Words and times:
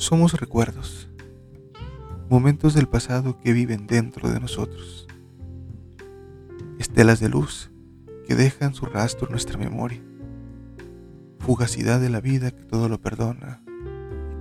Somos 0.00 0.32
recuerdos, 0.32 1.10
momentos 2.30 2.72
del 2.72 2.88
pasado 2.88 3.38
que 3.38 3.52
viven 3.52 3.86
dentro 3.86 4.30
de 4.30 4.40
nosotros, 4.40 5.06
estelas 6.78 7.20
de 7.20 7.28
luz 7.28 7.70
que 8.26 8.34
dejan 8.34 8.72
su 8.72 8.86
rastro 8.86 9.26
en 9.26 9.32
nuestra 9.32 9.58
memoria, 9.58 10.00
fugacidad 11.38 12.00
de 12.00 12.08
la 12.08 12.22
vida 12.22 12.50
que 12.50 12.64
todo 12.64 12.88
lo 12.88 12.98
perdona 12.98 13.62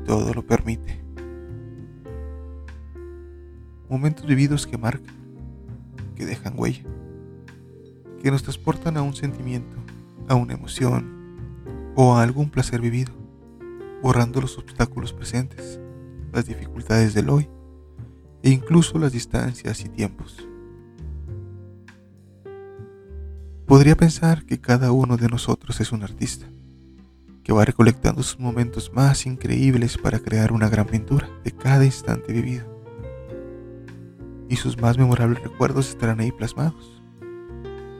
y 0.02 0.06
todo 0.06 0.34
lo 0.34 0.48
permite, 0.48 1.04
momentos 3.90 4.26
vividos 4.26 4.66
que 4.66 4.78
marcan, 4.78 5.18
que 6.16 6.26
dejan 6.26 6.54
huella, 6.56 6.86
que 8.24 8.32
nos 8.32 8.44
transportan 8.44 8.96
a 8.96 9.02
un 9.02 9.14
sentimiento, 9.14 9.76
a 10.30 10.36
una 10.36 10.54
emoción 10.54 11.92
o 11.98 12.16
a 12.16 12.24
algún 12.24 12.50
placer 12.50 12.80
vivido 12.80 13.20
borrando 14.02 14.42
los 14.42 14.58
obstáculos 14.58 15.14
presentes, 15.14 15.80
las 16.32 16.46
dificultades 16.46 17.14
del 17.14 17.30
hoy 17.30 17.50
e 18.44 18.50
incluso 18.50 18.98
las 18.98 19.12
distancias 19.12 19.82
y 19.82 19.90
tiempos. 19.90 20.48
Podría 23.66 23.96
pensar 23.96 24.46
que 24.46 24.60
cada 24.60 24.92
uno 24.92 25.18
de 25.18 25.28
nosotros 25.28 25.80
es 25.80 25.92
un 25.92 26.04
artista, 26.04 26.48
que 27.44 27.54
va 27.54 27.66
recolectando 27.66 28.24
sus 28.24 28.40
momentos 28.40 28.92
más 28.94 29.26
increíbles 29.26 29.98
para 29.98 30.20
crear 30.20 30.52
una 30.52 30.70
gran 30.70 30.88
pintura 30.88 31.30
de 31.44 31.52
cada 31.52 31.86
instante 31.86 32.34
vivido. 32.34 32.66
Y 34.48 34.56
sus 34.56 34.82
más 34.82 34.98
memorables 34.98 35.44
recuerdos 35.44 35.90
estarán 35.90 36.20
ahí 36.20 36.32
plasmados, 36.32 37.04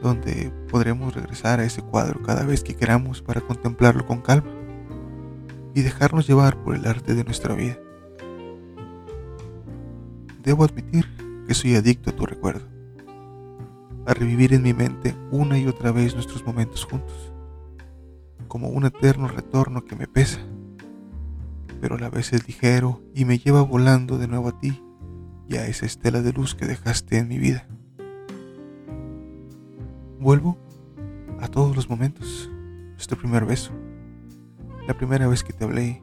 donde 0.02 0.52
podremos 0.68 1.14
regresar 1.14 1.60
a 1.60 1.64
ese 1.64 1.82
cuadro 1.82 2.20
cada 2.22 2.44
vez 2.44 2.64
que 2.64 2.74
queramos 2.74 3.22
para 3.22 3.40
contemplarlo 3.40 4.04
con 4.06 4.22
calma 4.22 4.59
y 5.74 5.82
dejarnos 5.82 6.26
llevar 6.26 6.62
por 6.62 6.74
el 6.74 6.86
arte 6.86 7.14
de 7.14 7.24
nuestra 7.24 7.54
vida. 7.54 7.78
Debo 10.42 10.64
admitir 10.64 11.06
que 11.46 11.54
soy 11.54 11.74
adicto 11.74 12.10
a 12.10 12.16
tu 12.16 12.26
recuerdo, 12.26 12.66
a 14.06 14.14
revivir 14.14 14.54
en 14.54 14.62
mi 14.62 14.72
mente 14.72 15.14
una 15.30 15.58
y 15.58 15.66
otra 15.66 15.92
vez 15.92 16.14
nuestros 16.14 16.44
momentos 16.44 16.84
juntos, 16.84 17.32
como 18.48 18.68
un 18.68 18.86
eterno 18.86 19.28
retorno 19.28 19.84
que 19.84 19.96
me 19.96 20.06
pesa, 20.06 20.40
pero 21.80 21.96
a 21.96 21.98
la 21.98 22.10
vez 22.10 22.32
es 22.32 22.46
ligero 22.46 23.02
y 23.14 23.24
me 23.24 23.38
lleva 23.38 23.62
volando 23.62 24.18
de 24.18 24.28
nuevo 24.28 24.48
a 24.48 24.58
ti 24.58 24.82
y 25.48 25.56
a 25.56 25.66
esa 25.66 25.86
estela 25.86 26.22
de 26.22 26.32
luz 26.32 26.54
que 26.54 26.66
dejaste 26.66 27.18
en 27.18 27.28
mi 27.28 27.38
vida. 27.38 27.66
Vuelvo 30.18 30.58
a 31.40 31.48
todos 31.48 31.74
los 31.74 31.88
momentos, 31.88 32.50
nuestro 32.92 33.18
primer 33.18 33.46
beso, 33.46 33.72
la 34.86 34.94
primera 34.94 35.28
vez 35.28 35.44
que 35.44 35.52
te 35.52 35.64
hablé, 35.64 36.02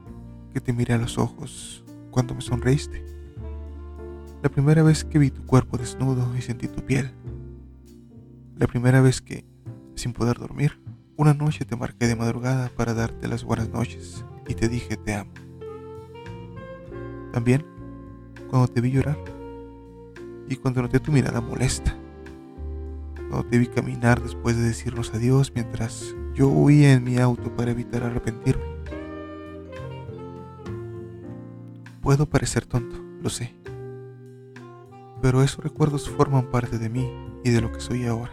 que 0.53 0.61
te 0.61 0.73
miré 0.73 0.93
a 0.93 0.97
los 0.97 1.17
ojos, 1.17 1.83
cuando 2.11 2.33
me 2.33 2.41
sonreíste. 2.41 3.03
La 4.41 4.49
primera 4.49 4.83
vez 4.83 5.03
que 5.03 5.19
vi 5.19 5.31
tu 5.31 5.45
cuerpo 5.45 5.77
desnudo 5.77 6.35
y 6.37 6.41
sentí 6.41 6.67
tu 6.67 6.83
piel. 6.85 7.11
La 8.55 8.67
primera 8.67 9.01
vez 9.01 9.21
que, 9.21 9.45
sin 9.95 10.13
poder 10.13 10.37
dormir, 10.37 10.79
una 11.15 11.33
noche 11.33 11.65
te 11.65 11.75
marqué 11.75 12.07
de 12.07 12.15
madrugada 12.15 12.69
para 12.75 12.93
darte 12.93 13.27
las 13.27 13.43
buenas 13.43 13.69
noches 13.69 14.23
y 14.47 14.53
te 14.53 14.69
dije 14.69 14.97
te 14.97 15.15
amo. 15.15 15.31
También 17.33 17.65
cuando 18.49 18.67
te 18.67 18.81
vi 18.81 18.91
llorar 18.91 19.17
y 20.47 20.55
cuando 20.55 20.81
noté 20.81 20.99
tu 20.99 21.11
mirada 21.11 21.41
molesta. 21.41 21.95
Cuando 23.15 23.45
te 23.45 23.57
vi 23.57 23.67
caminar 23.67 24.21
después 24.21 24.55
de 24.55 24.63
decirnos 24.63 25.13
adiós 25.13 25.51
mientras 25.53 26.15
yo 26.37 26.49
huía 26.49 26.93
en 26.93 27.03
mi 27.03 27.17
auto 27.17 27.55
para 27.55 27.71
evitar 27.71 28.03
arrepentirme. 28.03 28.63
Puedo 31.99 32.27
parecer 32.27 32.63
tonto, 32.67 32.95
lo 33.23 33.31
sé. 33.31 33.55
Pero 35.19 35.41
esos 35.41 35.63
recuerdos 35.63 36.07
forman 36.07 36.51
parte 36.51 36.77
de 36.77 36.89
mí 36.89 37.11
y 37.43 37.49
de 37.49 37.59
lo 37.59 37.71
que 37.71 37.79
soy 37.79 38.05
ahora. 38.05 38.31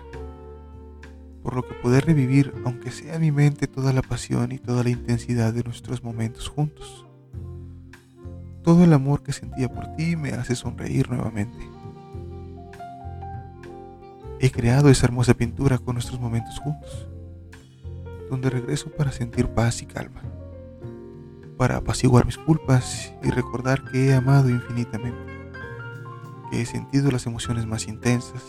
Por 1.42 1.54
lo 1.54 1.62
que 1.62 1.72
poder 1.76 2.04
revivir, 2.04 2.52
aunque 2.66 2.90
sea 2.90 3.14
en 3.14 3.22
mi 3.22 3.32
mente, 3.32 3.68
toda 3.68 3.94
la 3.94 4.02
pasión 4.02 4.52
y 4.52 4.58
toda 4.58 4.84
la 4.84 4.90
intensidad 4.90 5.54
de 5.54 5.64
nuestros 5.64 6.04
momentos 6.04 6.50
juntos. 6.50 7.06
Todo 8.62 8.84
el 8.84 8.92
amor 8.92 9.22
que 9.22 9.32
sentía 9.32 9.72
por 9.72 9.96
ti 9.96 10.14
me 10.14 10.32
hace 10.32 10.54
sonreír 10.54 11.08
nuevamente. 11.08 11.56
He 14.40 14.50
creado 14.50 14.90
esa 14.90 15.06
hermosa 15.06 15.32
pintura 15.32 15.78
con 15.78 15.94
nuestros 15.94 16.20
momentos 16.20 16.58
juntos, 16.58 17.08
donde 18.30 18.50
regreso 18.50 18.90
para 18.90 19.12
sentir 19.12 19.48
paz 19.48 19.82
y 19.82 19.86
calma 19.86 20.22
para 21.56 21.76
apaciguar 21.76 22.26
mis 22.26 22.38
culpas 22.38 23.14
y 23.22 23.30
recordar 23.30 23.84
que 23.84 24.08
he 24.08 24.14
amado 24.14 24.50
infinitamente, 24.50 25.32
que 26.50 26.60
he 26.60 26.66
sentido 26.66 27.10
las 27.10 27.26
emociones 27.26 27.66
más 27.66 27.86
intensas, 27.86 28.42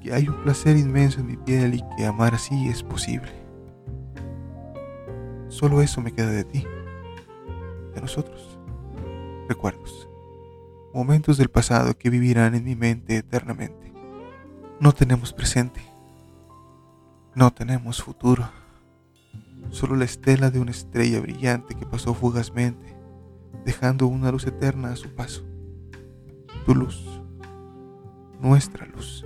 que 0.00 0.12
hay 0.12 0.28
un 0.28 0.42
placer 0.42 0.76
inmenso 0.76 1.20
en 1.20 1.26
mi 1.26 1.36
piel 1.36 1.74
y 1.74 1.84
que 1.96 2.06
amar 2.06 2.34
así 2.34 2.68
es 2.68 2.82
posible. 2.82 3.32
Solo 5.48 5.82
eso 5.82 6.00
me 6.00 6.12
queda 6.12 6.30
de 6.30 6.44
ti, 6.44 6.64
de 7.94 8.00
nosotros, 8.00 8.58
recuerdos, 9.48 10.08
momentos 10.94 11.36
del 11.36 11.48
pasado 11.48 11.96
que 11.98 12.10
vivirán 12.10 12.54
en 12.54 12.64
mi 12.64 12.76
mente 12.76 13.16
eternamente. 13.16 13.92
No 14.78 14.92
tenemos 14.92 15.32
presente, 15.32 15.80
no 17.38 17.52
tenemos 17.52 18.02
futuro 18.02 18.50
solo 19.70 19.94
la 19.94 20.04
estela 20.04 20.50
de 20.50 20.58
una 20.58 20.72
estrella 20.72 21.20
brillante 21.20 21.76
que 21.76 21.86
pasó 21.86 22.12
fugazmente, 22.12 22.96
dejando 23.64 24.08
una 24.08 24.32
luz 24.32 24.44
eterna 24.44 24.90
a 24.90 24.96
su 24.96 25.14
paso. 25.14 25.44
Tu 26.66 26.74
luz, 26.74 27.06
nuestra 28.40 28.86
luz. 28.86 29.24